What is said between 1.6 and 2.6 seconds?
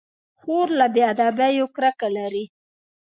کرکه لري.